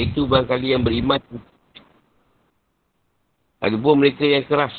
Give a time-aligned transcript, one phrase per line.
[0.00, 1.20] Itu barangkali yang beriman.
[3.60, 4.72] Ada pun mereka yang keras.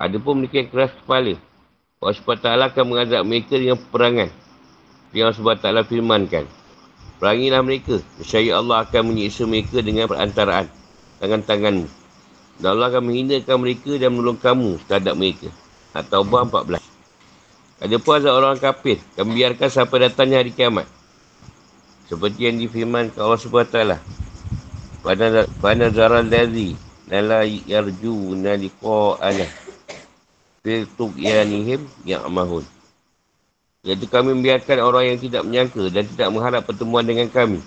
[0.00, 1.36] Ada pun mereka yang keras kepala.
[2.00, 4.32] Allah SWT akan mengazab mereka dengan perangan.
[5.12, 6.44] Yang Allah SWT firmankan.
[7.20, 8.00] Perangilah mereka.
[8.16, 10.66] Masyarakat Allah akan menyiksa mereka dengan perantaraan
[11.20, 11.86] tangan-tanganmu.
[12.56, 15.52] Dan Allah akan menghinakan mereka dan menolong kamu terhadap mereka.
[15.92, 16.80] Taubah 14.
[17.84, 18.96] Ada pun azab orang kafir.
[19.12, 20.88] Kami biarkan sampai datangnya hari kiamat.
[22.10, 23.78] Seperti yang difirman ke Allah SWT.
[25.58, 26.78] Pada zaral dari
[27.10, 29.44] nala yarju naliko ala
[30.62, 32.62] filtuk yanihim yang amahun.
[33.82, 37.58] Iaitu kami membiarkan orang yang tidak menyangka dan tidak mengharap pertemuan dengan kami.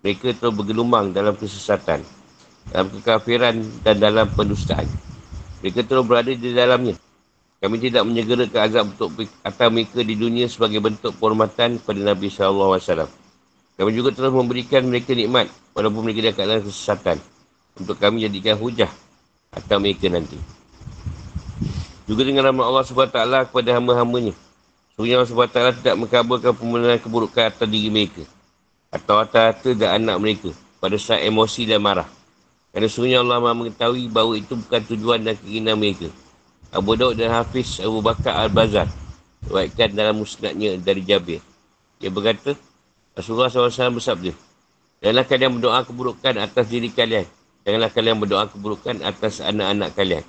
[0.00, 2.00] Mereka terus bergelumang dalam kesesatan,
[2.72, 4.88] dalam kekafiran dan dalam pendustaan.
[5.60, 6.96] Mereka terus berada di dalamnya.
[7.60, 9.12] Kami tidak menyegerakan azab untuk
[9.44, 13.19] atas mereka di dunia sebagai bentuk penghormatan kepada Nabi SAW.
[13.80, 17.16] Kami juga terus memberikan mereka nikmat walaupun mereka dalam keadaan kesesatan.
[17.80, 18.92] Untuk kami jadikan hujah
[19.56, 20.36] atas mereka nanti.
[22.04, 24.36] Juga dengan nama Allah SWT kepada hamba-hambanya.
[24.92, 28.20] Sebenarnya Allah SWT tidak mengkabulkan pemenang keburukan atas diri mereka.
[28.92, 30.52] Atau atas harta dan anak mereka.
[30.76, 32.08] Pada saat emosi dan marah.
[32.76, 36.12] Kerana sebenarnya Allah mahu mengetahui bahawa itu bukan tujuan dan keinginan mereka.
[36.68, 38.92] Abu Daud dan Hafiz Abu Bakar Al-Bazar.
[39.48, 41.40] Buatkan dalam musnadnya dari Jabir.
[41.96, 42.60] Dia berkata,
[43.14, 44.32] Rasulullah SAW bersabda,
[45.00, 47.24] Janganlah kalian berdoa keburukan atas diri kalian.
[47.64, 50.24] Janganlah kalian berdoa keburukan atas anak-anak kalian.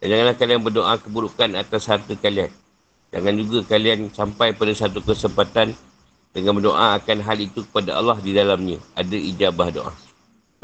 [0.00, 2.48] Dan janganlah kalian berdoa keburukan atas harta kalian.
[3.12, 5.76] Jangan juga kalian sampai pada satu kesempatan
[6.32, 8.80] dengan berdoa akan hal itu kepada Allah di dalamnya.
[8.96, 9.92] Ada ijabah doa.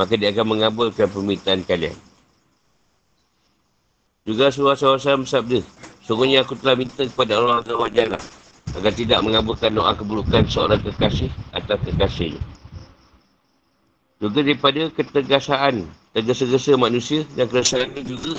[0.00, 1.96] Maka dia akan mengabulkan permintaan kalian.
[4.24, 5.60] Juga surah SAW bersabda,
[6.02, 8.41] Sungguhnya aku telah minta kepada Allah SWT
[8.72, 12.40] agar tidak mengabulkan doa keburukan seorang kekasih atau kekasihnya.
[14.22, 18.38] Juga daripada ketegasaan, tergesa-gesa manusia dan keresahan juga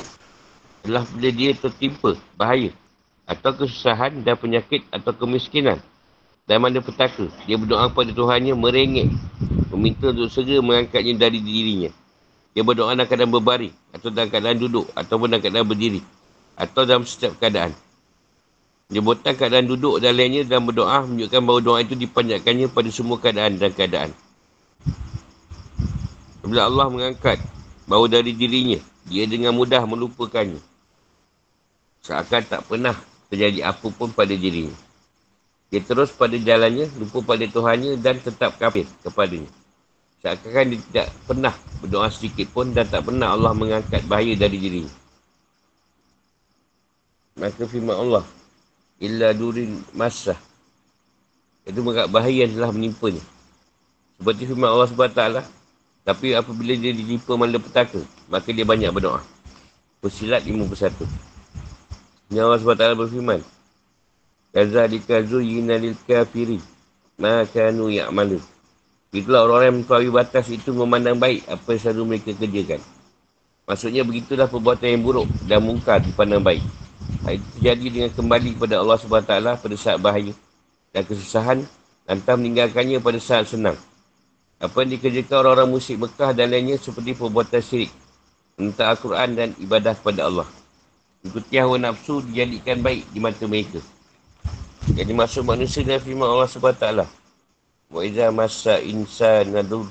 [0.84, 2.71] adalah bila dia tertimpa bahaya
[3.27, 5.80] atau kesusahan dan penyakit atau kemiskinan
[6.48, 7.27] dan mana petaka.
[7.48, 9.08] Dia berdoa kepada Tuhannya merengek,
[9.71, 11.92] meminta untuk segera mengangkatnya dari dirinya.
[12.54, 16.02] Dia berdoa dalam keadaan berbaring atau dalam keadaan duduk ataupun dalam keadaan berdiri
[16.54, 17.73] atau dalam setiap keadaan.
[19.02, 23.58] Buatkan keadaan duduk dan lainnya dan berdoa menunjukkan bahawa doa itu dipanjatkannya pada semua keadaan
[23.58, 24.14] dan keadaan.
[26.43, 27.39] Bila Allah mengangkat
[27.89, 28.77] bahawa dari dirinya,
[29.09, 30.59] dia dengan mudah melupakannya.
[32.03, 32.93] Seakan tak pernah
[33.32, 34.76] terjadi apa pun pada dirinya.
[35.71, 39.49] Dia terus pada jalannya, lupa pada Tuhannya dan tetap kafir kepadanya.
[40.21, 44.93] Seakan dia tidak pernah berdoa sedikit pun dan tak pernah Allah mengangkat bahaya dari dirinya.
[47.39, 48.23] Maka firman Allah,
[49.03, 50.39] Illa durin masah.
[51.67, 53.19] Itu mengat bahaya yang telah menimpanya.
[54.15, 55.23] Seperti firman Allah SWT.
[56.03, 57.99] Tapi apabila dia dijumpa malapetaka,
[58.31, 59.19] maka dia banyak berdoa.
[59.99, 61.03] Persilat 51.
[62.31, 63.39] Yang Allah SWT berfirman.
[64.55, 66.64] Kazalika zuyina lil kafiri.
[67.20, 68.39] Makanu ya'malu.
[69.14, 72.81] Itulah orang-orang yang mengetahui batas itu memandang baik apa yang selalu mereka kerjakan.
[73.64, 76.64] Maksudnya begitulah perbuatan yang buruk dan mungkar dipandang baik.
[77.23, 79.33] Itu terjadi dengan kembali kepada Allah SWT
[79.64, 80.36] pada saat bahaya
[80.91, 81.58] dan kesusahan
[82.03, 83.80] lantas meninggalkannya pada saat senang.
[84.59, 87.91] Apa yang dikerjakan orang-orang musyrik Mekah dan lainnya seperti perbuatan syirik.
[88.59, 90.47] Minta Al-Quran dan ibadah kepada Allah.
[91.23, 93.80] Ikuti hawa nafsu dijadikan baik di mata mereka.
[94.93, 96.85] Jadi masuk manusia dan firman Allah SWT.
[97.91, 99.87] Wa iza masa insan nadur.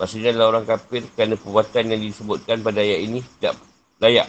[0.00, 3.54] Maksudnya adalah orang kafir kerana perbuatan yang disebutkan pada ayat ini tidak
[4.02, 4.28] layak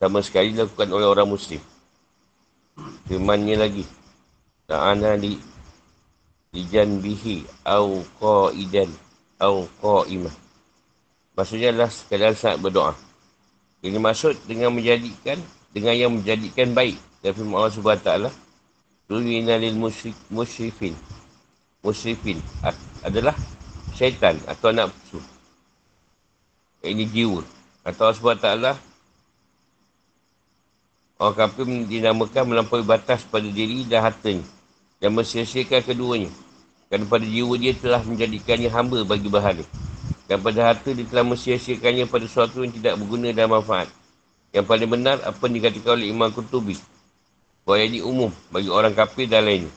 [0.00, 1.60] sama sekali dilakukan oleh orang muslim.
[3.04, 3.84] Firmannya lagi.
[4.64, 5.36] Ta'ana li
[6.56, 8.88] lijan bihi au qa'idan
[9.44, 10.32] au qa'imah.
[11.36, 12.96] Maksudnya adalah sekadar saat berdoa.
[13.84, 15.36] Ini maksud dengan menjadikan
[15.70, 18.30] dengan yang menjadikan baik dan firman Allah taala
[19.04, 20.94] Tuwina lil musyrik musyrifin.
[21.84, 22.38] Musyrifin
[23.02, 23.34] adalah
[23.92, 25.18] syaitan atau nafsu.
[26.80, 27.42] Ini jiwa.
[27.82, 28.89] Atau Allah SWT
[31.20, 34.46] orang kafir dinamakan melampaui batas pada diri dan hartanya
[35.00, 36.32] dan mensiasiakan keduanya.
[36.88, 39.62] Kerana pada jiwa dia telah menjadikannya hamba bagi bahala.
[40.26, 43.92] Dan pada harta dia telah mensia-siakannya pada sesuatu yang tidak berguna dan manfaat.
[44.50, 46.74] Yang paling benar apa yang dikatakan oleh Imam Qutubi.
[47.62, 49.70] Bahawa ini umum bagi orang kafir dan lainnya.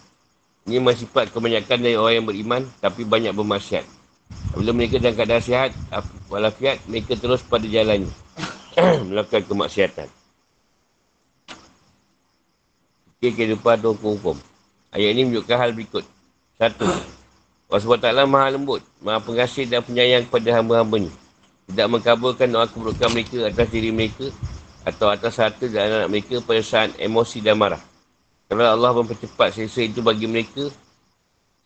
[0.64, 3.86] Ini masih sifat kebanyakan dari orang yang beriman tapi banyak bermaksiat.
[4.56, 5.70] Apabila mereka dalam keadaan sihat,
[6.32, 8.10] walafiat, mereka terus pada jalannya.
[9.10, 10.23] melakukan kemaksiatan.
[13.24, 14.36] Fikir kehidupan atau hukum-hukum.
[14.92, 16.04] Ayat ini menunjukkan hal berikut.
[16.60, 16.84] Satu.
[17.72, 21.12] Allah SWT maha lembut, maha pengasih dan penyayang kepada hamba-hamba ni.
[21.72, 24.28] Tidak mengkabulkan doa keburukan mereka atas diri mereka
[24.84, 27.80] atau atas harta dan anak mereka pada saat emosi dan marah.
[28.52, 30.68] Kalau Allah mempercepat selesa itu bagi mereka,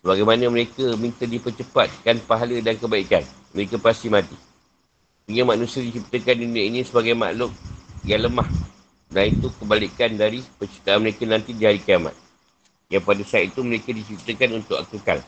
[0.06, 3.26] sebagaimana mereka minta dipercepatkan pahala dan kebaikan,
[3.58, 4.38] mereka pasti mati.
[5.26, 7.50] Sehingga manusia diciptakan di dunia ini sebagai makhluk
[8.06, 8.77] yang lemah.
[9.08, 12.12] Dan itu kebalikan dari penciptaan mereka nanti di hari kiamat.
[12.92, 15.20] Yang pada saat itu mereka diciptakan untuk akal.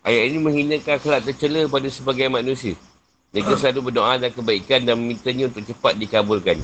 [0.00, 2.72] Ayat ini menghinakan akhlak tercela pada sebagai manusia.
[3.36, 6.58] Mereka selalu berdoa dan kebaikan dan memintanya untuk cepat dikabulkan.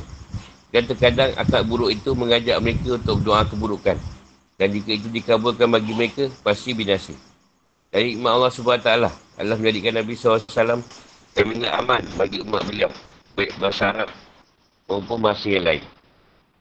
[0.72, 3.96] Dan terkadang akhlak buruk itu mengajak mereka untuk berdoa keburukan.
[4.56, 7.12] Dan jika itu dikabulkan bagi mereka, pasti binasa.
[7.92, 8.88] Dari iman Allah SWT,
[9.36, 10.80] Allah menjadikan Nabi SAW
[11.36, 12.88] terminal aman bagi umat beliau.
[13.36, 14.25] Baik bahasa Arab
[14.86, 15.84] maupun bahasa yang lain.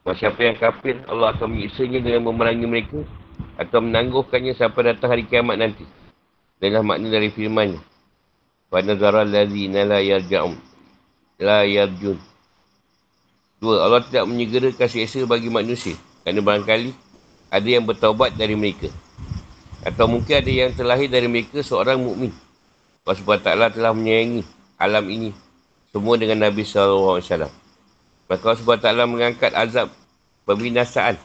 [0.06, 3.02] Siapa yang kafir, Allah akan menyiksanya dengan memerangi mereka
[3.58, 5.82] atau menangguhkannya sampai datang hari kiamat nanti.
[6.62, 7.82] Inilah makna dari firmannya.
[8.70, 10.58] Wa nazara allazina la yarja'un.
[11.42, 12.22] La yarjun.
[13.58, 15.98] Dua, Allah tidak menyegerakan siksa bagi manusia.
[16.22, 16.92] Kerana barangkali
[17.50, 18.94] ada yang bertaubat dari mereka.
[19.82, 22.34] Atau mungkin ada yang terlahir dari mereka seorang mukmin.
[23.06, 24.42] Allah SWT telah menyayangi
[24.78, 25.30] alam ini.
[25.90, 27.65] Semua dengan Nabi SAW.
[28.26, 29.94] Maka Allah SWT mengangkat azab
[30.50, 31.18] pembinasaan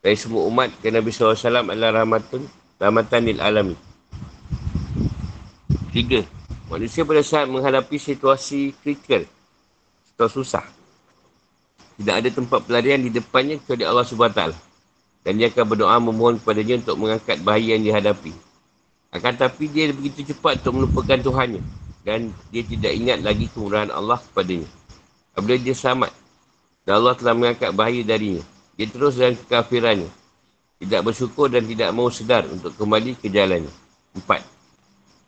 [0.00, 2.46] dari semua umat ke Nabi SAW adalah rahmatun,
[2.80, 3.78] rahmatan lil alamin.
[5.92, 6.22] Tiga,
[6.70, 9.26] manusia pada saat menghadapi situasi kritikal
[10.16, 10.64] atau susah.
[11.98, 14.42] Tidak ada tempat pelarian di depannya kecuali Allah SWT.
[15.26, 18.30] Dan dia akan berdoa memohon kepadanya untuk mengangkat bahaya yang dihadapi.
[19.10, 21.58] Akan tapi dia begitu cepat untuk melupakan Tuhannya.
[22.06, 24.70] Dan dia tidak ingat lagi kemurahan Allah kepadanya.
[25.34, 26.14] Apabila dia selamat.
[26.88, 28.40] Dan Allah telah mengangkat bahaya darinya.
[28.80, 30.08] Dia terus dalam kekafirannya.
[30.80, 33.68] Tidak bersyukur dan tidak mau sedar untuk kembali ke jalannya.
[34.16, 34.40] Empat.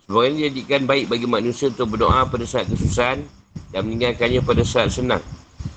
[0.08, 3.20] Semua ini jadikan baik bagi manusia untuk berdoa pada saat kesusahan
[3.76, 5.20] dan meninggalkannya pada saat senang.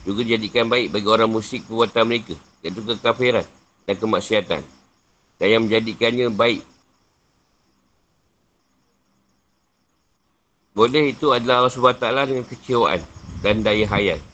[0.08, 3.44] Juga jadikan baik bagi orang musyrik perbuatan mereka, iaitu kekafiran
[3.84, 4.64] dan kemaksiatan.
[5.36, 6.64] Dan yang menjadikannya baik.
[10.72, 13.04] Boleh itu adalah Allah SWT dengan kecewaan
[13.44, 14.33] dan daya hayat.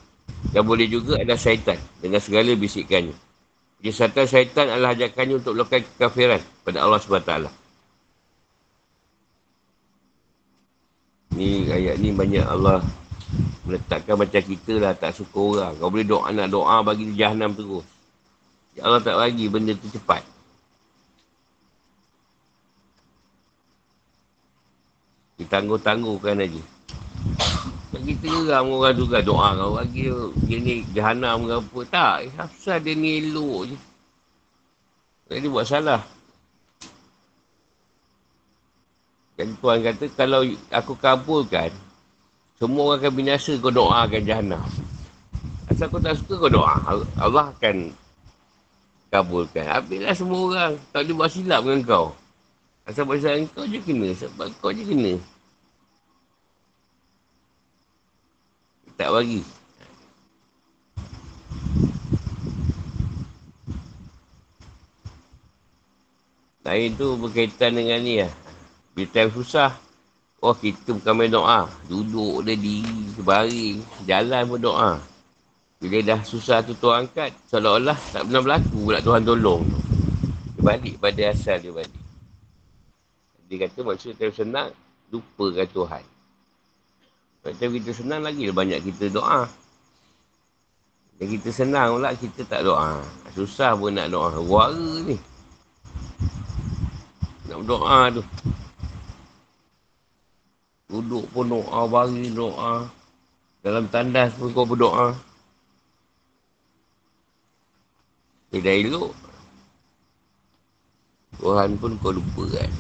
[0.49, 3.15] Dan boleh juga ada syaitan dengan segala bisikannya.
[3.79, 3.91] Jadi
[4.27, 7.31] syaitan adalah ajakannya untuk melakukan kekafiran pada Allah SWT.
[11.39, 12.83] Ni ayat ni banyak Allah
[13.63, 15.73] meletakkan macam kita lah tak suka orang.
[15.77, 17.85] Kau boleh doa nak doa bagi dia jahannam terus.
[18.73, 20.25] Ya Allah tak bagi benda tu cepat.
[25.39, 26.63] Ditangguh-tangguhkan aja.
[27.89, 30.13] Tak kita geram orang tu kan doa kau bagi
[30.45, 31.79] dia ni jahannam ke apa.
[31.89, 33.77] Tak, asal dia ni elok je.
[35.29, 36.05] Jadi buat salah.
[39.39, 41.71] Dan Tuhan kata, kalau aku kabulkan,
[42.59, 44.61] semua orang akan binasa kau doakan jahannam.
[45.71, 46.75] Asal kau tak suka kau doa,
[47.17, 47.89] Allah akan
[49.09, 49.65] kabulkan.
[49.65, 50.73] Habislah semua orang.
[50.93, 52.05] Tak boleh buat silap dengan kau.
[52.85, 54.13] Asal buat silap kau je kena.
[54.13, 55.17] Sebab kau je kena.
[58.99, 59.39] Tak bagi.
[66.67, 68.27] Lain tu berkaitan dengan ni lah.
[68.91, 69.71] Bila time susah,
[70.43, 71.71] oh kita bukan main doa.
[71.87, 74.91] Duduk dia diri, sebaring, jalan pun doa.
[75.79, 79.63] Bila dah susah tu Tuhan angkat, seolah-olah tak pernah berlaku pula Tuhan tolong.
[80.59, 82.03] Dia balik pada asal dia balik.
[83.47, 84.69] Dia kata maksud time senang,
[85.07, 86.18] lupakan Tuhan.
[87.39, 89.47] Macam kita senang lagi banyak kita doa.
[91.19, 93.03] Dan kita senang pula kita tak doa.
[93.35, 94.39] Susah pun nak doa.
[94.39, 95.15] Wara ni.
[97.47, 98.23] Nak doa tu.
[100.89, 102.89] Duduk pun doa, bagi doa.
[103.61, 105.13] Dalam tandas pun kau berdoa.
[108.49, 109.13] Dia dah elok.
[111.37, 112.71] Tuhan pun kau lupa kan.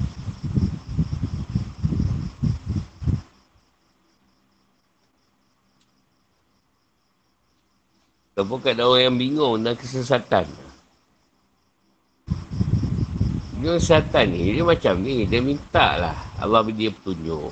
[8.39, 10.47] Kau pun ada orang yang bingung dan kesesatan.
[13.59, 15.27] Dia kesesatan ni, dia macam ni.
[15.27, 17.51] Dia minta lah Allah beri dia petunjuk.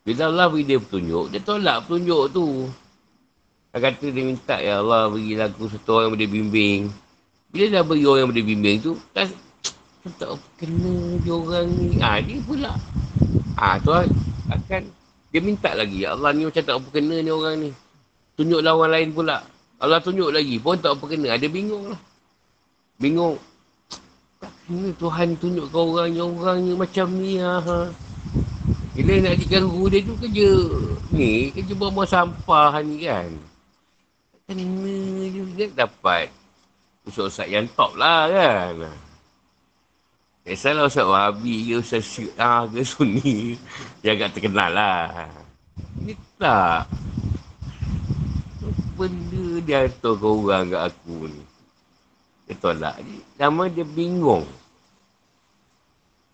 [0.00, 2.72] Bila Allah beri dia petunjuk, dia tolak petunjuk tu.
[3.68, 6.80] Dia kata dia minta, Ya Allah beri lagu satu orang yang boleh bimbing.
[7.52, 9.28] Bila dah beri orang yang boleh bimbing tu, tak,
[10.16, 12.00] tak apa kena dia orang ni.
[12.00, 12.72] Ha, dia pula.
[13.60, 14.82] Ha, tu akan,
[15.28, 17.70] dia minta lagi, Ya Allah ni macam tak apa kena ni orang ni.
[18.40, 19.44] Tunjuklah orang lain pula.
[19.82, 21.34] Allah tunjuk lagi, pun tak kena.
[21.34, 22.00] Ada bingung lah.
[23.02, 23.34] Bingung.
[24.70, 27.42] Ni Tuhan tunjuk ke orangnya, orangnya macam ni.
[27.42, 27.58] Ha.
[27.58, 27.78] ha.
[28.92, 30.50] Bila nak jadikan guru dia tu kerja
[31.16, 33.28] ni, kerja buang-buang sampah ni kan.
[34.52, 36.28] Ni dia dapat
[37.08, 38.92] Ustaz-Ustaz yang top lah kan.
[40.42, 43.54] Tak salah Ustaz Wahabi ke Ustaz Syiah ke Sunni.
[44.02, 45.30] Dia agak terkenal lah.
[46.02, 46.90] Ni tak.
[49.02, 51.42] Benda dia hantar ke orang kat aku ni.
[52.46, 53.02] Dia tolak.
[53.34, 54.46] Nama dia bingung.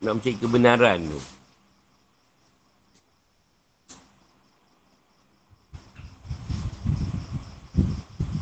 [0.04, 1.20] Nak mencari kebenaran tu.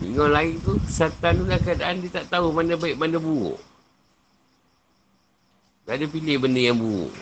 [0.03, 3.63] Bingung lain tu, kesatan tu dah keadaan dia tak tahu mana baik, mana buruk.
[5.87, 7.15] Tak ada pilih benda yang buruk.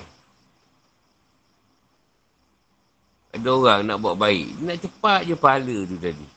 [3.37, 4.57] Ada orang nak buat baik.
[4.57, 6.34] Dia nak cepat je pahala tu tadi.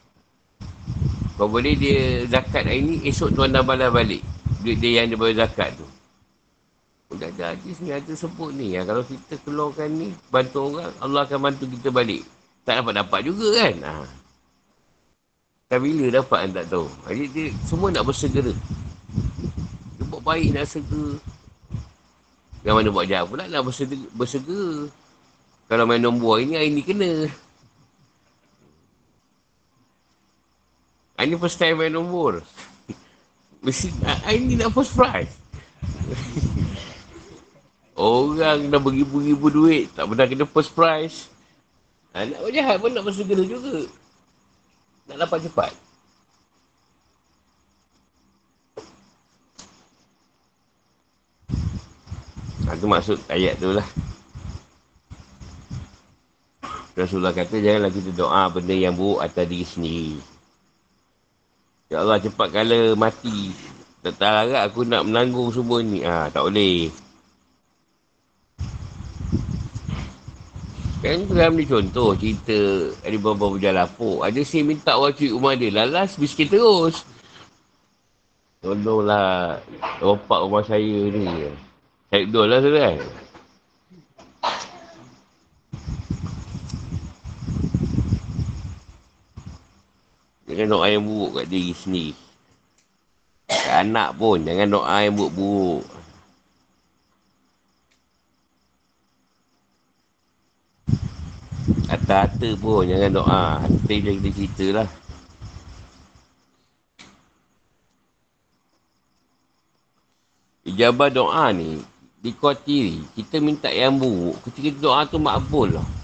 [1.38, 4.25] Kau boleh dia zakat hari ni, esok tuan dah balas balik.
[4.65, 5.86] Duit dia yang dia bayar zakat tu.
[7.13, 8.74] Dah ada hadis ni, ada sebut ni.
[8.74, 12.25] Ya, kalau kita keluarkan ni, bantu orang, Allah akan bantu kita balik.
[12.65, 13.75] Tak dapat-dapat juga kan?
[13.86, 13.94] Ha.
[15.67, 16.88] Tak bila dapat kan tak tahu.
[17.08, 18.53] Jadi dia semua nak bersegera.
[19.96, 21.15] Dia buat baik nak segera.
[22.65, 23.63] Yang mana buat jahat pula nak
[24.17, 24.91] bersegera.
[25.67, 27.27] Kalau main nombor hari ni, hari ni kena.
[31.17, 32.45] Hari ni first time main nombor.
[33.65, 35.33] Mesti, hari ni nak first prize.
[37.97, 41.25] Orang dah beribu-ribu duit, tak pernah kena first prize.
[42.13, 43.89] Ha, nak buat jahat pun nak bersegera juga.
[45.09, 45.74] Nak dapat cepat.
[52.69, 53.88] Ha, tu maksud ayat tu lah.
[56.93, 60.37] Rasulullah kata janganlah kita doa benda yang buruk atas diri sendiri.
[61.88, 63.56] Ya Allah cepat kala mati.
[64.03, 66.03] Tak tahu aku nak menanggung semua ni.
[66.03, 66.91] Ha, tak boleh.
[70.98, 74.20] Kan dalam ni contoh cerita ada beberapa berjalan lapuk.
[74.25, 75.72] Ada si minta orang curi rumah dia.
[75.72, 77.08] Lalas miskin terus.
[78.60, 79.62] Tolonglah
[80.03, 81.27] ropak rumah saya ni.
[82.12, 82.98] Saya dua lah tu kan.
[90.57, 92.17] Jangan doa yang buruk kat diri sendiri.
[93.45, 95.85] Kat anak pun jangan doa yang buruk-buruk.
[101.85, 103.45] Harta-harta pun jangan doa.
[103.61, 104.89] Harta je kita cerita lah.
[110.65, 111.85] Ijabah doa ni
[112.25, 113.05] dikotiri.
[113.13, 114.41] Kita minta yang buruk.
[114.49, 115.97] Ketika doa tu makbul lah.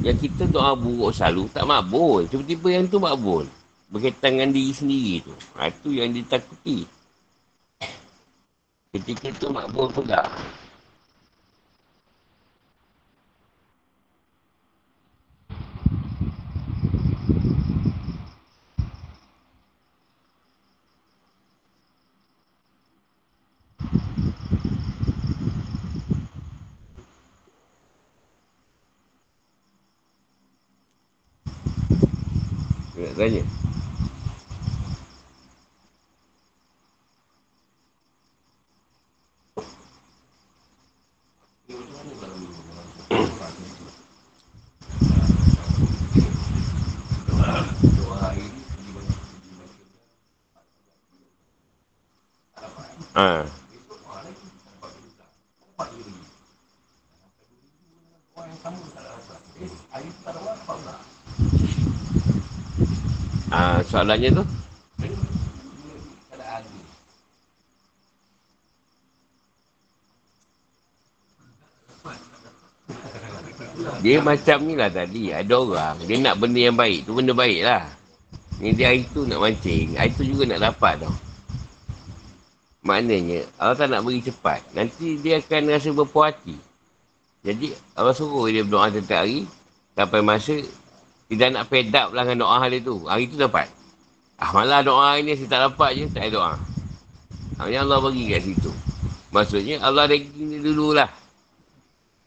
[0.00, 2.24] Yang kita doa buruk selalu tak makbul.
[2.24, 3.44] Tiba-tiba yang tu makbul.
[3.92, 5.34] Berkaitan dengan diri sendiri tu.
[5.60, 6.88] Ha, itu yang ditakuti.
[8.96, 10.24] Ketika tu makbul pula.
[33.20, 33.44] Nak tanya.
[63.50, 64.44] Ah, soalannya tu?
[74.00, 75.34] Dia macam ni lah tadi.
[75.34, 75.96] Ada orang.
[76.06, 77.04] Dia nak benda yang baik.
[77.04, 77.84] Tu benda baik lah.
[78.62, 79.98] Ni dia hari tu nak mancing.
[79.98, 81.12] Hari tu juga nak dapat tau.
[82.80, 84.64] Maknanya, Allah tak nak beri cepat.
[84.72, 86.56] Nanti dia akan rasa berpuas hati.
[87.44, 89.44] Jadi, Allah suruh dia berdoa setiap hari.
[89.92, 90.54] Sampai masa
[91.30, 93.06] dia nak fed up lah dengan doa hari tu.
[93.06, 93.70] Hari tu dapat.
[94.34, 96.52] Ah malah doa hari ni saya tak dapat je, tak ada doa.
[97.62, 98.72] Hanya Allah bagi kat situ.
[99.30, 101.06] Maksudnya Allah ranking dia dululah.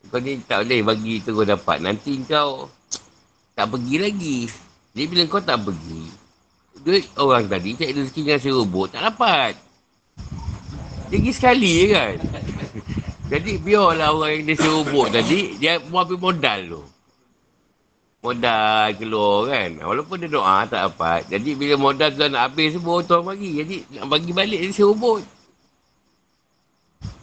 [0.07, 1.83] Kau ni tak boleh bagi tu kau dapat.
[1.83, 2.71] Nanti kau
[3.57, 4.37] tak pergi lagi.
[4.95, 6.03] Jadi bila kau tak pergi,
[6.85, 9.53] duit orang tadi cek rezeki dengan si robot, tak dapat.
[11.09, 12.15] Dia pergi sekali je kan.
[13.33, 16.92] Jadi biarlah orang yang dia si robot tadi, dia buat modal tu
[18.23, 19.69] modal keluar kan.
[19.83, 21.27] Walaupun dia doa tak dapat.
[21.27, 23.59] Jadi bila modal tu nak habis semua tuan bagi.
[23.59, 25.21] Jadi nak bagi balik dia serobot.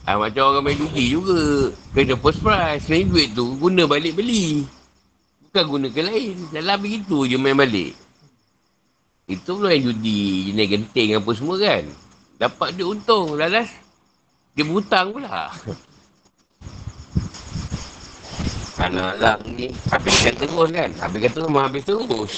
[0.05, 1.73] Ha, macam orang main judi juga.
[1.97, 2.85] Kena first prize.
[2.85, 4.69] Sebenarnya duit tu guna balik beli.
[5.49, 6.37] Bukan guna ke lain.
[6.53, 7.97] Dalam begitu je main balik.
[9.25, 10.53] Itu pula yang judi.
[10.53, 11.85] Jenis genting apa semua kan.
[12.37, 13.41] Dapat duit untung.
[13.41, 13.73] Lalas.
[14.53, 15.49] Dia berhutang pula.
[18.81, 20.91] Anak-anak ni habiskan terus kan.
[20.97, 22.33] Habiskan terus habis terus.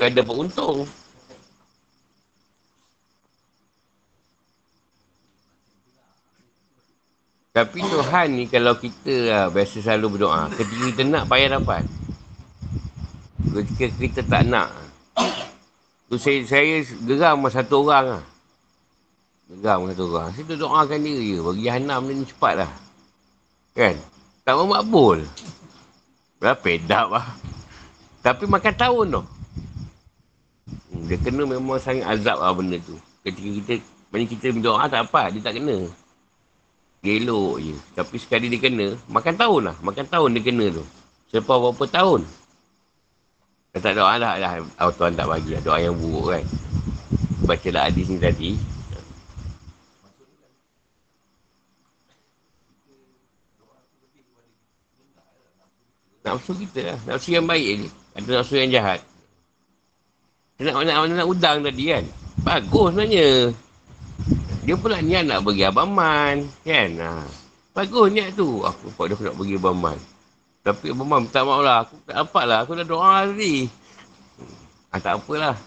[0.00, 0.88] Kan dapat untung.
[7.54, 10.50] Tapi Tuhan ni kalau kita lah, biasa selalu berdoa.
[10.58, 11.86] Ketika kita nak, payah dapat.
[13.46, 14.74] Ketika kita tak nak.
[16.10, 18.24] Tu saya, saya geram satu orang lah.
[19.54, 20.34] Geram satu orang.
[20.34, 21.38] Saya doakan dia je.
[21.38, 22.72] Bagi Hanam ni cepat lah.
[23.78, 24.02] Kan?
[24.42, 25.22] Tak mau makbul.
[26.44, 27.24] Berapa edap lah.
[28.20, 29.22] Tapi makan tahun tu.
[30.92, 33.00] Hmm, dia kena memang sangat azab lah benda tu.
[33.24, 33.72] Ketika kita,
[34.12, 35.88] banyak kita berdoa tak apa, dia tak kena.
[37.00, 37.72] Dia elok je.
[37.96, 39.76] Tapi sekali dia kena, makan tahun lah.
[39.80, 40.84] Makan tahun dia kena tu.
[41.32, 42.20] Selepas berapa tahun.
[43.72, 44.52] Dia tak doa lah, lah.
[44.84, 45.64] Oh, Tuhan tak bagi lah.
[45.64, 46.44] Doa yang buruk kan.
[47.48, 48.50] Baca lah hadis ni tadi.
[56.24, 56.98] Nafsu kita lah.
[57.04, 57.88] Nafsu yang baik ni.
[58.16, 59.04] Ada nafsu yang jahat.
[60.56, 62.04] Dia nak, nak, nak, udang tadi kan.
[62.40, 63.52] Bagus sebenarnya.
[64.64, 66.48] Dia pula niat nak bagi Abang Man.
[66.64, 66.96] Kan?
[66.96, 67.28] Ha.
[67.76, 68.64] Bagus niat tu.
[68.64, 69.98] Aku buat dia nak bagi Abang Man.
[70.64, 71.78] Tapi Abang Man minta maaf lah.
[71.84, 72.58] Aku tak dapat lah.
[72.64, 73.68] Aku dah doa tadi.
[74.88, 75.60] Ha, tak apalah.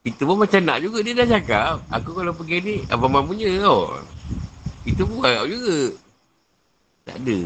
[0.00, 1.04] Kita pun macam nak juga.
[1.04, 1.84] Dia dah cakap.
[1.92, 4.00] Aku kalau pergi ni, Abang Man punya tau.
[4.88, 5.92] Kita pun juga.
[7.04, 7.40] Tak ada.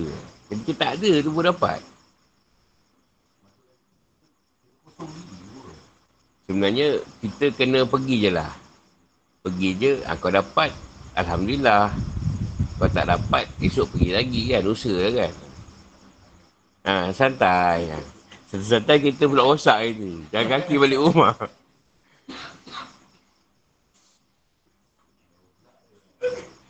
[0.48, 1.80] Ketika tak ada tu pun dapat.
[6.44, 8.52] Sebenarnya kita kena pergi je lah.
[9.40, 10.70] Pergi je, ha, kau dapat.
[11.16, 11.88] Alhamdulillah.
[12.76, 14.62] Kau tak dapat, esok pergi lagi kan.
[14.68, 15.32] Usaha lah kan.
[16.84, 17.80] Ha, santai.
[17.88, 17.98] Ha.
[18.54, 20.20] Santai kita pula rosak ni.
[20.28, 21.34] Jangan kaki balik rumah.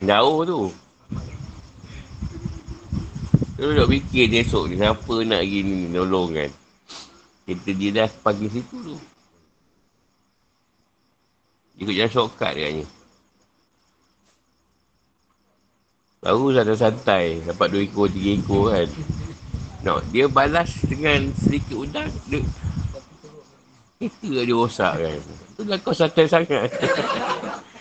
[0.05, 0.84] Jauh tu.
[3.65, 6.53] Tu nak fikir dia esok ni, siapa nak gini nolong kan.
[7.49, 8.93] Kita dia dah pagi situ tu.
[11.81, 12.85] Ikut jalan shortcut katanya.
[16.21, 18.89] Baru dah santai, dapat dua ekor, tiga ekor kan.
[19.81, 22.45] No, dia balas dengan sedikit udang, dia
[23.97, 25.21] kereta dia rosak kan.
[25.57, 26.69] Tu lah kau santai sangat.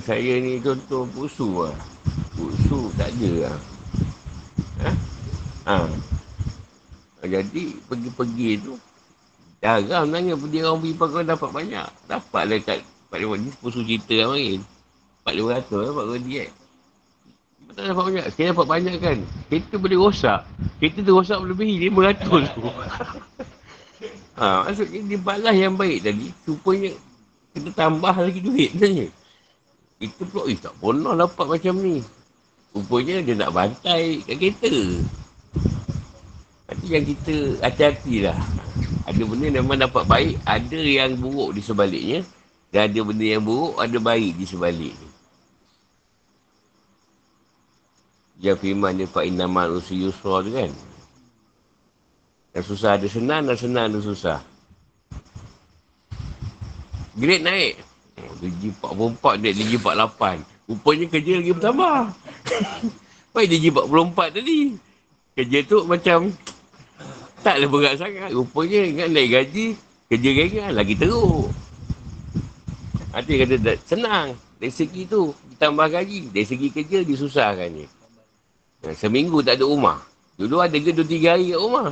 [0.00, 1.76] Saya ni contoh pusu lah.
[2.32, 3.56] Pusu tak ada lah.
[4.80, 4.90] Ha?
[5.68, 5.76] ha?
[7.22, 8.74] Jadi pergi-pergi tu
[9.62, 11.86] Jarang nanya dia orang pergi pakai dapat banyak.
[12.10, 12.82] Dapat lah kat
[13.14, 14.58] Pak Lima ni pusu cerita lah main.
[15.22, 16.50] Pak Lima ratus lah Pak Lima diet.
[17.72, 18.26] Tak dapat banyak.
[18.34, 19.18] Saya dapat banyak kan.
[19.46, 20.40] Kereta boleh rosak.
[20.82, 22.62] Kereta tu rosak lima ratus tu.
[24.42, 26.34] ha, maksudnya dia balas yang baik tadi.
[26.42, 26.90] Supaya
[27.54, 29.06] kita tambah lagi duit sebenarnya.
[30.02, 32.02] Kita pula, eh tak pernah dapat macam ni.
[32.74, 34.74] Rupanya dia nak bantai kat kereta.
[36.66, 38.38] Nanti yang kita hati-hati lah.
[39.06, 42.26] Ada benda yang memang dapat baik, ada yang buruk di sebaliknya.
[42.74, 45.10] Dan ada benda yang buruk, ada baik di sebaliknya.
[48.42, 50.72] Yang firman dia, Fa'inna ma'nusi yusra tu kan.
[52.58, 54.42] Yang susah ada senang, dan senang ada susah.
[57.14, 57.91] Grade naik.
[58.16, 60.68] Darjah 44 dia darjah 48.
[60.68, 61.98] Rupanya kerja lagi bertambah.
[63.34, 64.60] Baik darjah 44 tadi.
[65.32, 66.18] Kerja tu macam
[67.40, 68.30] taklah berat sangat.
[68.30, 69.66] Rupanya ingat naik gaji,
[70.12, 71.48] kerja ringan lagi teruk.
[73.12, 74.36] Nanti kata senang.
[74.62, 76.30] Dari segi tu, ditambah gaji.
[76.30, 77.86] Dari segi kerja, disusahkannya.
[78.94, 79.98] Seminggu tak ada rumah.
[80.38, 81.90] Dulu ada ke 2-3 hari kat rumah.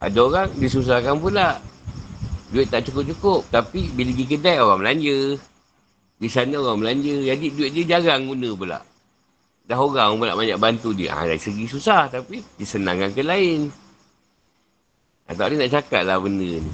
[0.00, 1.60] Ada orang disusahkan pula.
[2.48, 3.44] Duit tak cukup-cukup.
[3.52, 5.36] Tapi bila pergi kedai orang belanja.
[6.16, 7.16] Di sana orang belanja.
[7.20, 8.78] Jadi duit dia jarang guna pula.
[9.68, 11.12] Dah orang pula banyak bantu dia.
[11.12, 13.68] Ha, dari segi susah tapi disenangkan ke lain.
[15.28, 16.72] Ha, tak boleh nak cakap lah benda ni.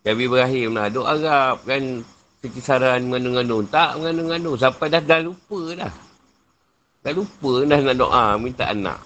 [0.00, 0.88] Nabi Ibrahim lah.
[0.88, 2.02] Duk Arab kan
[2.40, 3.68] kekisaran mengandung-ngandung.
[3.68, 4.56] Tak mengandung-ngandung.
[4.56, 5.92] Sampai dah, dah lupa dah.
[7.00, 9.00] Dah lupa dah nak doa minta anak.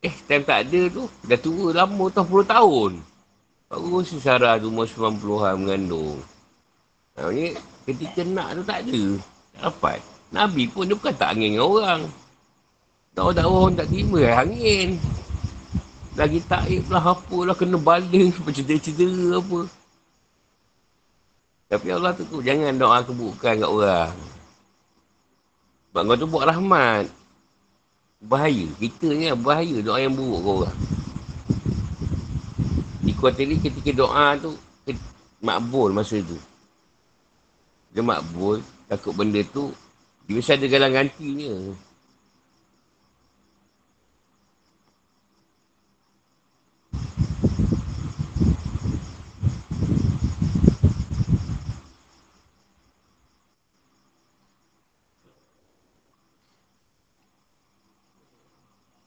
[0.00, 1.04] Eh, time tak ada tu.
[1.26, 2.92] Dah tua lama tau puluh tahun.
[3.70, 6.18] Baru si Sarah tu umur 90-an mengandung.
[7.14, 7.54] Nah, ni
[7.86, 9.02] Ketika nak tu tak ada.
[9.56, 9.98] Tak dapat.
[10.30, 12.00] Nabi pun dia bukan tak angin dengan orang.
[13.18, 14.88] Tak orang tak terima eh, angin.
[16.14, 19.60] Lagi taib lah apalah kena baling bercedera-cedera apa.
[21.70, 24.10] Tapi Allah tu jangan doa keburukan kat orang.
[25.90, 27.06] Sebab kau tu buat rahmat.
[28.26, 28.66] Bahaya.
[28.74, 30.78] Kita ni bahaya doa yang buruk kau orang.
[33.06, 34.58] Di kuartal ni ketika doa tu
[35.38, 36.34] makbul masa tu.
[37.94, 38.58] Dia makbul.
[38.90, 39.70] Takut benda tu
[40.26, 41.54] dia mesti ada galang gantinya.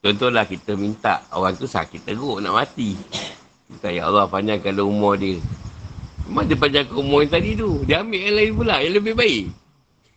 [0.03, 2.91] Contohlah kita minta orang tu sakit teruk nak mati.
[3.71, 5.39] Kita ya Allah panjangkan umur dia.
[6.27, 7.79] Memang dia panjangkan umur yang tadi tu.
[7.87, 9.45] Dia ambil yang lain pula yang lebih baik.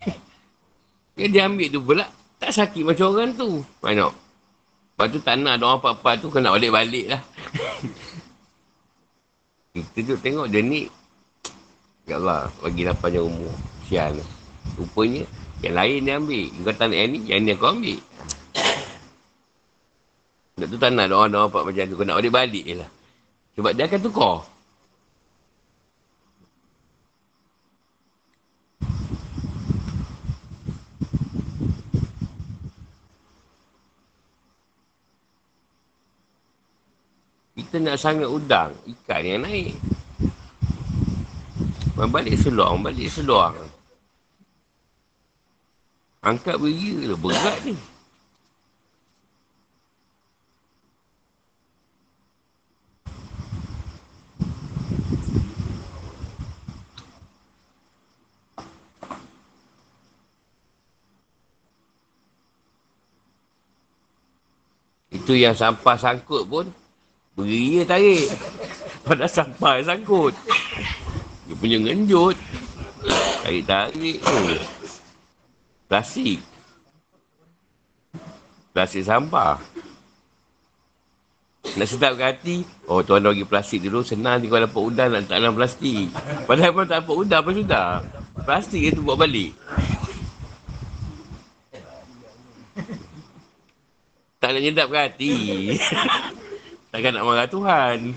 [1.22, 2.04] yang dia ambil tu pula
[2.42, 3.62] tak sakit macam orang tu.
[3.78, 4.10] Mana?
[4.10, 7.22] Lepas tu tak nak doa apa-apa tu kena balik-balik lah.
[9.70, 10.90] kita tu tengok dia ni.
[12.10, 13.54] Ya Allah bagilah panjang umur.
[13.86, 14.18] Sian.
[14.74, 15.22] Rupanya
[15.62, 16.46] yang lain dia ambil.
[16.62, 17.98] Kau tak nak yang ni, yang ni kau ambil.
[20.56, 22.00] Nak tu tak nak doa-doa apa macam tu.
[22.00, 22.90] Kau nak balik-balik je lah.
[23.60, 24.36] Sebab dia akan tukar.
[37.52, 39.76] Kita nak sangat udang, ikan yang naik.
[42.00, 43.52] Balik seluang, balik seluang.
[46.24, 47.76] Angkat beria lah, berat ni.
[65.26, 66.70] Itu yang sampah sangkut pun
[67.34, 68.30] Beria tarik.
[69.10, 70.30] Pada sampah yang sangkut.
[71.50, 72.38] Dia punya ngenjut.
[73.42, 74.38] Tarik-tarik tu.
[75.90, 76.38] Plastik.
[78.70, 79.58] Plastik sampah.
[81.74, 82.56] Nak sedap ke hati?
[82.86, 86.06] Oh tuan bagi plastik dulu Senang ni kau dapat udang nak letak plastik.
[86.46, 87.88] Padahal pun tak dapat udang pun sudah?
[88.46, 89.50] Plastik itu buat balik
[94.36, 95.34] Tak nak nyedapkan hati.
[96.92, 98.12] Takkan nak marah Tuhan.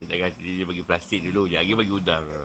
[0.00, 1.50] Dia tak kata dia bagi plastik dulu.
[1.50, 2.26] Dia lagi bagi udang.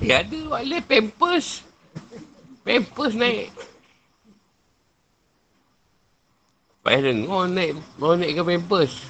[0.00, 1.62] Ya ada wala pampers.
[2.64, 3.52] Pampers naik.
[6.80, 9.06] Payah dengar naik, mau naikkan pampers.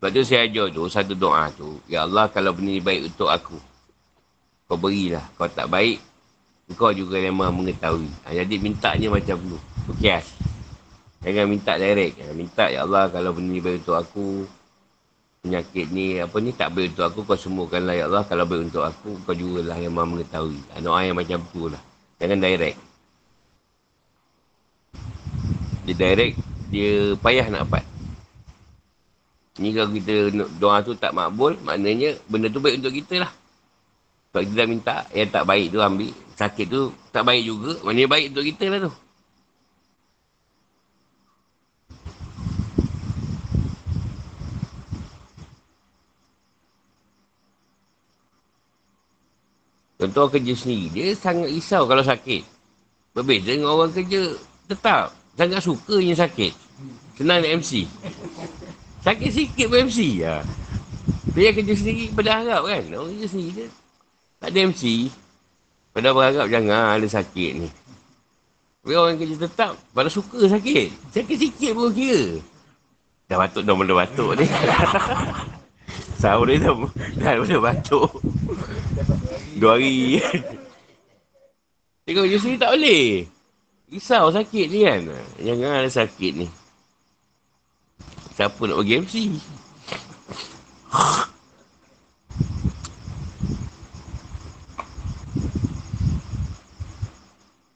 [0.00, 1.76] Sebab tu saya ajar tu, satu doa tu.
[1.84, 3.60] Ya Allah, kalau benda ni baik untuk aku,
[4.64, 5.20] kau berilah.
[5.36, 6.00] Kau tak baik,
[6.72, 8.08] kau juga yang maha mengetahui.
[8.24, 9.60] Ha, jadi mintanya macam tu.
[9.84, 10.24] Tukias.
[11.20, 12.16] Jangan minta direct.
[12.32, 14.48] Minta, Ya Allah, kalau benda ni baik untuk aku,
[15.44, 18.24] penyakit ni, apa ni, tak baik untuk aku, kau sembuhkanlah, Ya Allah.
[18.24, 20.64] Kalau baik untuk aku, kau juga lah yang maha mengetahui.
[20.72, 21.82] Ha, doa yang macam tu lah.
[22.16, 22.80] Jangan direct.
[25.84, 26.40] Dia direct,
[26.72, 27.89] dia payah nak dapat.
[29.58, 30.30] Ni kalau kita
[30.62, 33.32] doa tu tak makbul, maknanya benda tu baik untuk kita lah.
[34.30, 36.14] Sebab kita dah minta, yang tak baik tu ambil.
[36.38, 38.92] Sakit tu tak baik juga, maknanya baik untuk kita lah tu.
[50.00, 52.40] Contoh kerja sendiri, dia sangat risau kalau sakit.
[53.12, 54.32] Berbeza dengan orang kerja
[54.64, 55.12] tetap.
[55.36, 56.52] Sangat suka sakit.
[57.20, 57.84] Senang nak MC.
[59.00, 60.44] Sakit sikit pun MC lah.
[61.32, 62.82] Dia kerja sendiri pada harap kan.
[62.92, 63.68] Orang kerja sendiri dia.
[64.40, 64.82] Tak ada MC.
[65.90, 67.68] Pada berharap jangan ada sakit ni.
[68.80, 70.88] Tapi orang kerja tetap pada suka sakit.
[71.16, 72.40] Sakit sikit pun kira.
[73.30, 74.46] Dah batuk dah mula batuk ni.
[76.20, 76.74] Sahur dia dah,
[77.20, 78.10] dah mula batuk.
[79.56, 80.20] Dua hari.
[82.04, 83.06] Tengok kerja sendiri tak boleh.
[83.90, 85.00] Risau sakit ni kan.
[85.40, 86.46] Jangan ada sakit ni.
[88.40, 89.36] Siapa nak bagi MC?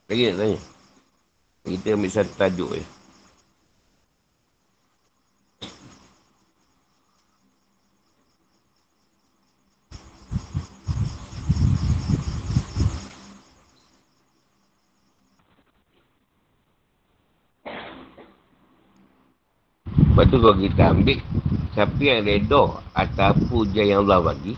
[0.09, 0.59] Lagi nak tanya?
[1.69, 2.94] Kita ambil satu tajuk je.
[20.15, 21.19] Lepas tu kalau kita ambil
[21.75, 24.55] siapa yang reda atas apa je yang Allah bagi,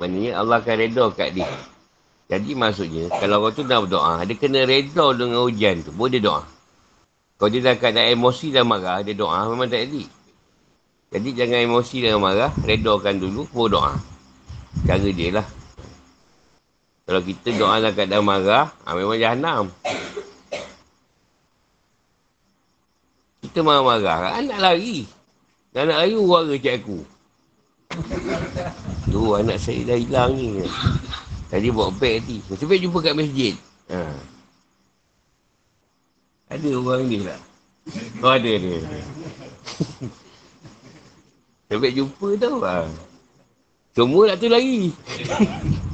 [0.00, 1.44] maknanya Allah akan reda kat dia.
[2.32, 5.92] Jadi maksudnya, kalau orang tu nak berdoa, dia kena reda dengan hujan tu.
[5.92, 6.48] Boleh dia doa.
[7.36, 10.08] Kalau dia dah keadaan emosi dan marah, dia doa memang tak jadi.
[11.12, 13.92] Jadi jangan emosi dan marah, redakan dulu, baru doa.
[14.88, 15.46] Cara dia lah.
[17.04, 19.68] Kalau kita doa dalam keadaan marah, ha, memang jahannam.
[23.38, 25.06] Kita marah-marah, anak lari.
[25.76, 26.98] Anak lari, suara cik aku.
[29.12, 30.66] Tu anak saya dah hilang ni.
[31.48, 32.44] Tadi buat beg tadi.
[32.44, 33.54] Baik jumpa kat masjid.
[33.88, 34.00] Ha.
[36.52, 37.40] Ada orang ni lah.
[38.20, 38.84] Oh ada dia.
[41.72, 42.84] Sampai jumpa tau lah.
[43.96, 44.92] Semua nak tu lagi.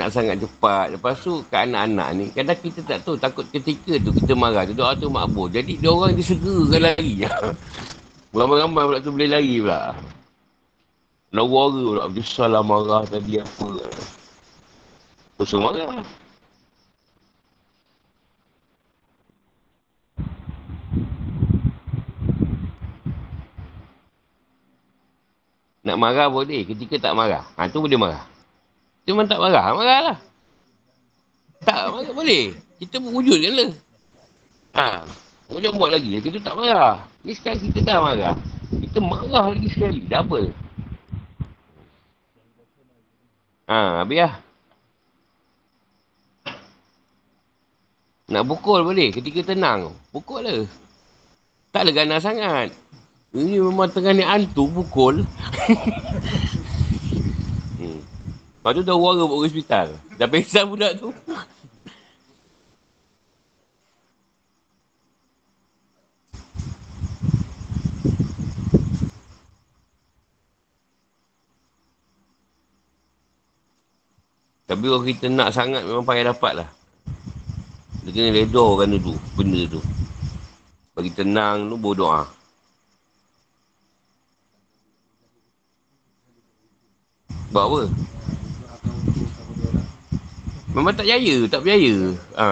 [0.00, 0.96] nak sangat cepat.
[0.96, 4.72] Lepas tu kat anak-anak ni, kadang kita tak tahu takut ketika tu kita marah tu,
[4.72, 5.52] doa tu makbul.
[5.52, 7.28] Jadi dia orang dia segerakan lari.
[8.32, 9.92] Ramai-ramai pula tu boleh lari pula.
[11.36, 13.68] Nak wara pula, besar lah marah tadi apa.
[15.36, 16.00] Terus marah.
[25.80, 27.44] Nak marah boleh, ketika tak marah.
[27.60, 28.39] Ha, tu boleh marah.
[29.10, 30.18] Cuma tak marah, marah lah.
[31.66, 32.54] Tak marah boleh.
[32.78, 33.70] Kita berwujud je lah.
[34.78, 35.02] Ha.
[35.50, 37.02] Macam buat lagi, kita tak marah.
[37.26, 38.38] Ni sekarang kita dah marah.
[38.70, 40.54] Kita marah lagi sekali, double.
[43.66, 44.34] Ha, habis lah.
[48.30, 49.90] Nak pukul boleh ketika tenang.
[50.14, 50.62] Pukul lah.
[51.74, 52.70] Tak ada ganas sangat.
[53.34, 55.26] Ini memang tengah ni hantu pukul.
[58.60, 59.96] Lepas tu dah wara buat hospital.
[60.20, 61.08] Dah pengsan budak tu.
[74.68, 76.68] Tapi kalau kita nak sangat memang payah dapat lah.
[78.04, 79.80] Dia kena redorkan dulu benda tu.
[80.92, 82.28] Bagi tenang tu berdoa.
[87.56, 87.80] Buat apa?
[90.70, 92.14] Memang tak jaya, tak berjaya.
[92.38, 92.50] Ha.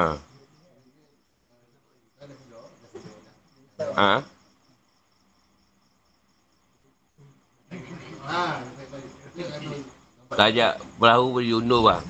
[3.95, 4.13] Ha.
[10.29, 12.03] Tak ajak perahu boleh undur bang.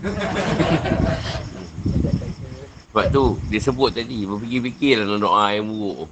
[2.88, 6.08] Sebab tu, dia sebut tadi, berfikir-fikir lah doa yang buruk.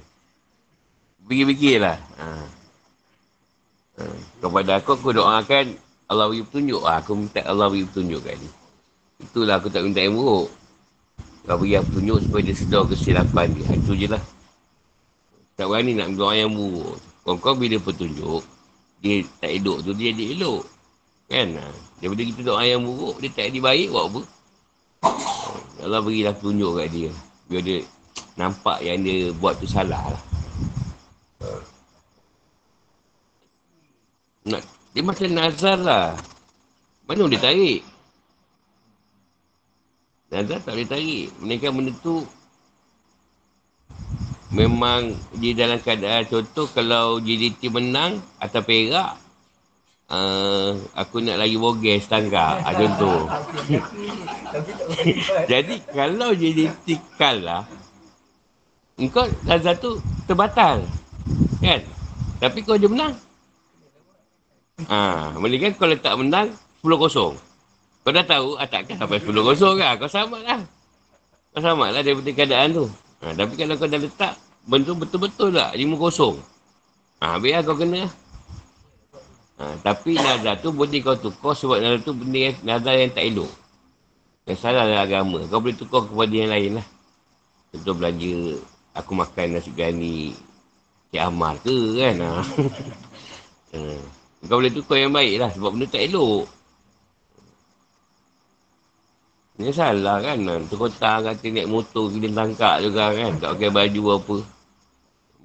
[1.25, 1.97] Berfikir-fikir lah.
[2.21, 2.27] Ha.
[3.97, 4.03] Ha.
[4.45, 5.73] Kepada aku, aku doakan
[6.05, 6.85] Allah beri petunjuk.
[6.85, 7.01] Ha.
[7.01, 8.66] Aku minta Allah beri petunjuk kat dia.
[9.17, 10.53] Itulah aku tak minta yang buruk.
[11.47, 13.65] Kau beri aku tunjuk supaya dia sedar kesilapan dia.
[13.73, 14.23] Itu je lah.
[15.57, 17.01] Tak berani nak doa yang buruk.
[17.25, 18.45] Kau-kau bila petunjuk,
[19.01, 20.63] dia tak hidup tu, dia jadi elok.
[21.27, 21.59] Kan?
[21.97, 24.21] Daripada kita doa yang buruk, dia tak jadi baik, buat apa?
[25.81, 27.11] Allah berilah petunjuk kat dia.
[27.47, 27.77] Biar dia
[28.37, 30.23] nampak yang dia buat tu salah lah.
[34.47, 36.07] Nak, dia macam nazar lah.
[37.07, 37.81] Mana dia tarik?
[40.27, 41.27] Nazar tak boleh tarik.
[41.39, 42.27] Menaikkan benda tu
[44.51, 49.19] memang dia dalam keadaan contoh kalau JDT menang atau perak
[50.11, 52.59] uh, aku nak lagi boges tangga.
[52.63, 53.19] Uh, contoh.
[55.51, 57.63] Jadi kalau JDT kalah
[58.97, 60.83] engkau Nazar tu terbatal
[61.61, 61.81] kan?
[62.37, 63.15] Tapi kau je menang
[64.85, 66.53] Ah, uh, kan kalau tak menang
[66.85, 67.46] 10-0
[68.07, 69.99] kau dah tahu, ah, takkan sampai 10 kosong kan?
[69.99, 70.63] Kau sama lah.
[71.51, 72.87] Kau sama lah daripada keadaan tu.
[73.19, 76.39] Ha, tapi kalau kau dah letak, bentuk betul-betul tak 5 kosong.
[77.19, 78.07] Ha, biar kau kena.
[79.59, 83.27] Ha, tapi nazar tu boleh kau tukar sebab nazar tu benda yang, nazar yang tak
[83.27, 83.51] elok.
[84.47, 85.39] Yang salah dalam agama.
[85.51, 86.87] Kau boleh tukar kepada yang lain lah.
[87.75, 88.55] Contoh belanja,
[88.95, 90.31] aku makan nasi gani
[91.11, 92.15] Cik Amal ke kan?
[92.23, 92.31] Ha.
[94.47, 96.47] Kau boleh tukar yang baik lah sebab benda tak elok.
[99.57, 100.37] Ini salah kan.
[100.69, 103.31] Terkotak kata naik motor kita tangkap juga kan.
[103.41, 104.37] Tak pakai baju apa.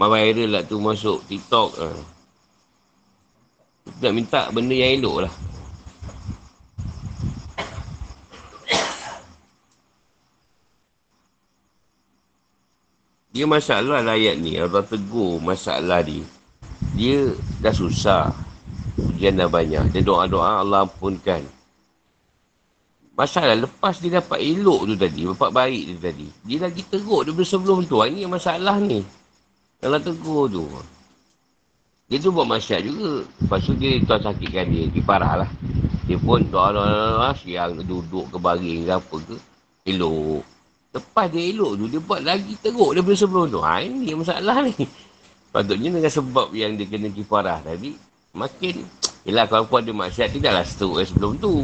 [0.03, 1.71] Viral lah tu masuk TikTok.
[3.89, 5.35] Kita nak minta benda yang elok lah.
[13.33, 14.61] Dia masalah lah ayat ni.
[14.61, 16.21] Allah tegur masalah dia.
[16.93, 17.33] Dia
[17.65, 18.29] dah susah.
[19.01, 19.89] Ujian dah banyak.
[19.89, 21.41] Dia doa-doa Allah ampunkan.
[23.13, 26.29] Masalah lepas dia dapat elok tu tadi, dapat baik tu tadi.
[26.49, 28.01] Dia lagi teruk daripada sebelum tu.
[28.01, 29.05] Ini masalah ni.
[29.85, 30.65] Kalau tegur tu.
[32.09, 33.29] Dia tu buat masyarakat juga.
[33.29, 34.85] Lepas tu dia tuan sakitkan dia.
[34.89, 35.51] Dia parah lah.
[36.09, 39.37] Dia pun doa-doa siang duduk ke baring ke apa ke.
[39.93, 40.41] Elok.
[40.93, 43.61] Lepas dia elok tu, dia buat lagi teruk daripada sebelum tu.
[43.65, 44.77] Ha, ini masalah ni.
[45.53, 47.93] Patutnya dengan sebab yang dia kena kifarah tadi,
[48.33, 48.89] makin...
[49.23, 51.55] Yelah, kalau pun ada maksiat, tidaklah seteruk yang sebelum tu.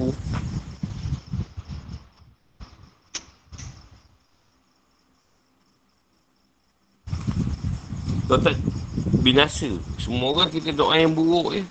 [8.28, 8.60] Kau tak
[9.24, 9.72] binasa.
[9.96, 11.62] Semua orang kita doa yang buruk je.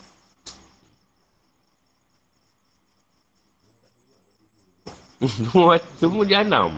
[5.26, 6.72] semua, semua jahanam.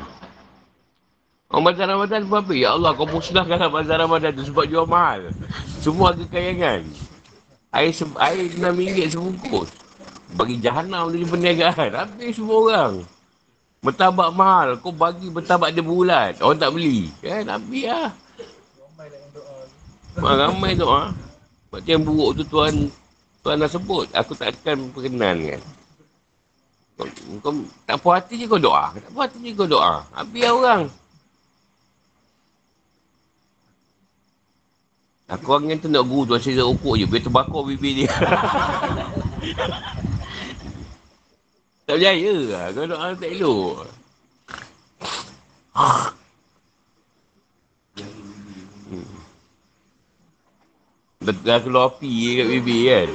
[1.50, 2.54] Orang bazar Ramadan buat apa?
[2.54, 5.34] Ya Allah, kau musnahkan bazar Ramadan tu sebab jual mahal.
[5.82, 6.86] Semua harga kayangan.
[7.74, 9.70] Air, se- air RM6 sebungkus.
[10.38, 11.90] Bagi jahanam dari perniagaan.
[11.90, 12.94] Habis semua orang.
[13.82, 14.78] Bertabak mahal.
[14.78, 16.38] Kau bagi bertabak dia bulat.
[16.38, 17.10] Orang tak beli.
[17.24, 17.50] Kan?
[17.50, 18.10] Habis lah.
[20.18, 21.14] Ramai doa.
[21.70, 22.90] Sebab yang buruk tu Tuhan
[23.46, 24.10] Tuhan dah sebut.
[24.18, 25.62] Aku tak akan perkenan kan.
[27.00, 27.08] Kau,
[27.40, 27.54] kau
[27.88, 28.92] tak puas hati je kau doa.
[28.92, 30.04] Tak puas hati je kau doa.
[30.12, 30.84] Habis lah orang.
[35.30, 37.06] Aku orang yang tu nak guru tu asyik rokok je.
[37.06, 38.10] Biar terbakar bibir dia.
[41.86, 42.66] tak berjaya lah.
[42.74, 43.86] Kau doa tak elok.
[51.20, 53.10] Dah keluar api kat bibir kan.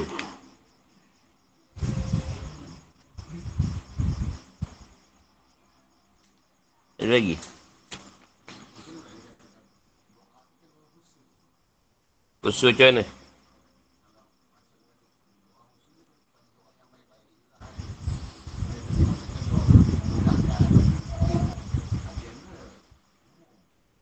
[7.00, 7.40] Ada lagi?
[12.44, 13.04] Usul macam mana?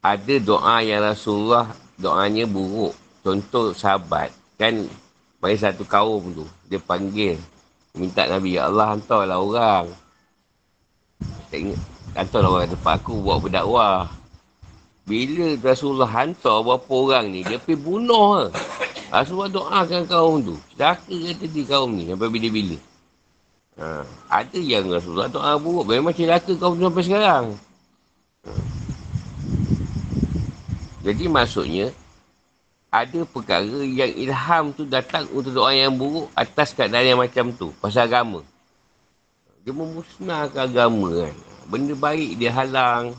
[0.02, 3.01] Ada doa yang Rasulullah doanya buruk.
[3.22, 4.82] Contoh sahabat kan
[5.38, 7.38] mari satu kaum tu dia panggil
[7.94, 9.87] minta Nabi ya Allah hantarlah orang.
[11.48, 11.80] Tak ingat
[12.18, 14.11] hantarlah orang tempat aku buat berdakwah.
[15.02, 18.46] Bila Rasulullah hantar berapa orang ni, dia pergi bunuh ke.
[19.11, 20.54] Rasulullah doakan kaum tu.
[20.78, 22.78] Celaka kata dia kaum ni sampai bila-bila.
[23.82, 24.06] Ha.
[24.30, 25.90] Ada yang Rasulullah doa buruk.
[25.90, 27.44] Memang celaka kaum tu sampai sekarang.
[28.46, 28.50] Ha.
[31.02, 31.87] Jadi maksudnya,
[32.92, 37.72] ada perkara yang ilham tu datang untuk doa yang buruk atas keadaan yang macam tu.
[37.81, 38.44] Pasal agama.
[39.64, 41.35] Dia memusnahkan agama kan.
[41.72, 43.16] Benda baik dia halang.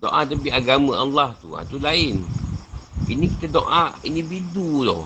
[0.00, 1.52] Doa demi agama Allah tu.
[1.52, 2.24] Ha, tu lain.
[3.04, 5.04] Ini kita doa individu tau.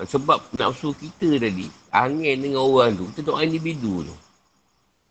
[0.00, 4.14] Ha, sebab nafsu kita tadi, angin dengan orang tu, kita doa individu tu.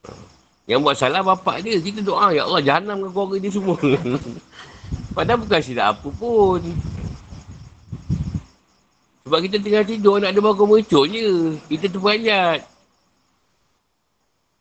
[0.09, 0.17] Ha,
[0.65, 3.77] yang buat salah bapak dia, kita doa, Ya Allah, jahannam dengan keluarga dia semua.
[5.11, 6.61] Padahal bukan silap apa pun.
[9.27, 11.55] Sebab kita tengah tidur, nak ada bakar mercuk je.
[11.71, 12.67] Kita terperanjat.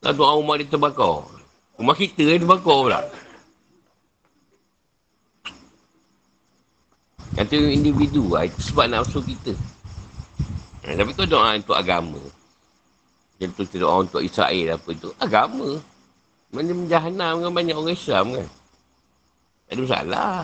[0.01, 1.27] Nak doa rumah dia terbakar.
[1.75, 3.01] Rumah kita yang terbakar pula.
[7.51, 8.47] Tu individu lah.
[8.47, 9.57] Itu sebab nafsu kita.
[10.87, 12.21] Ha, tapi kau doa untuk agama.
[13.41, 15.11] Macam tu doa untuk Israel apa tu.
[15.17, 15.81] Agama.
[16.53, 18.49] Mana menjahanam dengan banyak orang Islam kan.
[19.71, 20.43] Ada masalah.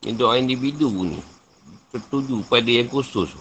[0.00, 1.20] Yang doa individu ni.
[1.92, 3.36] Tertuju pada yang khusus.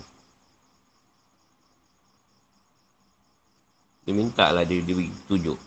[4.03, 5.59] Dia minta lah dia, dia tunjuk.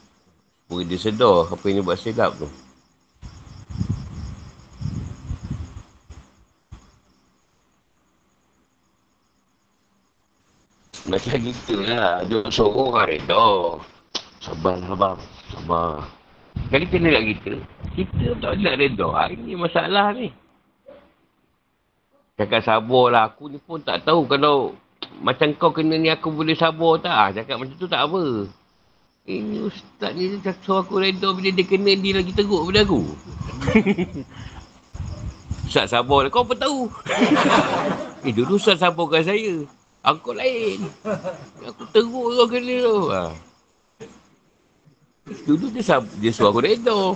[0.69, 2.49] Supaya dia sedar apa yang dia buat silap tu.
[11.11, 12.23] Macam gitu lah.
[12.23, 13.83] Dia suruh orang reda.
[14.39, 15.19] Sabarlah bang.
[15.51, 16.07] Sabar.
[16.71, 17.53] Kali kena kat kita.
[17.99, 19.07] Kita tak nak reda.
[19.11, 20.31] Ah, ini masalah ni.
[22.39, 23.23] Cakap sabar lah.
[23.35, 24.79] Aku ni pun tak tahu kalau
[25.19, 27.11] macam kau kena ni aku boleh sabar tak.
[27.11, 28.47] Ah, cakap macam tu tak apa.
[29.27, 33.03] Ini ustaz ni dia suruh aku reda bila dia kena dia lagi teruk pada aku.
[35.67, 36.31] ustaz sabar lah.
[36.31, 36.87] Kau apa tahu?
[38.31, 39.80] eh dulu ustaz sabarkan saya.
[40.01, 40.80] Aku lain.
[41.61, 43.12] Aku teruk kau kena tu.
[43.12, 43.22] Ha.
[45.44, 47.14] Dulu dia, sab- dia suruh aku reda.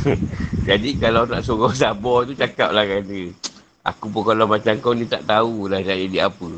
[0.68, 3.30] Jadi kalau nak suruh sabar tu cakap lah dia.
[3.86, 6.48] Aku pun kalau macam kau ni tak tahulah nak jadi apa.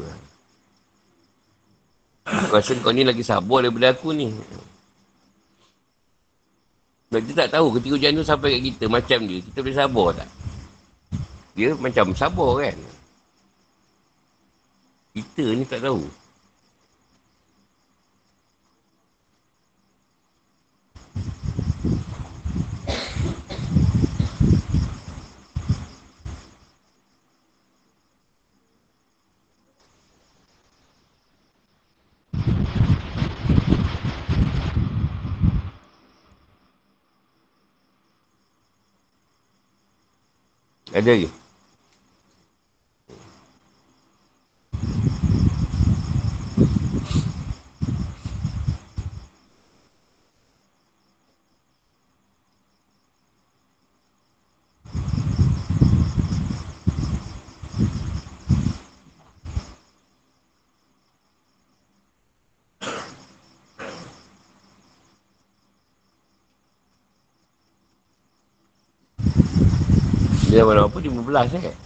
[2.26, 4.34] Aku rasa kau ni lagi sabar daripada aku ni.
[7.14, 9.38] Kita tak tahu ketika hujan tu sampai kat kita macam dia.
[9.38, 10.28] Kita boleh sabar tak?
[11.52, 12.78] Dia macam sabar kan?
[15.12, 16.08] Kita ni tak tahu.
[40.92, 41.41] Ada lagi?
[70.72, 71.04] Mana apa?
[71.04, 71.76] 15 eh?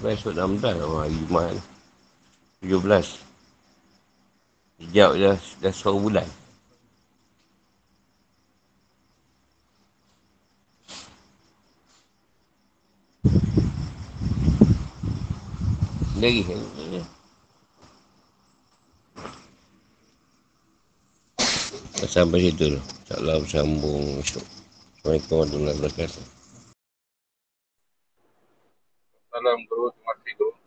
[0.00, 0.80] 15 esok Ramadan.
[0.80, 1.60] Oh, hari Jumat ni.
[2.64, 3.20] 17.
[4.80, 6.28] Sekejap dah, dah seorang bulan.
[16.24, 16.40] Lagi.
[22.08, 22.80] Sampai situ.
[22.80, 24.40] InsyaAllah bersambung esok.
[25.04, 26.39] Assalamualaikum warahmatullahi wabarakatuh.
[29.30, 29.94] Salam guru,
[30.38, 30.59] guru.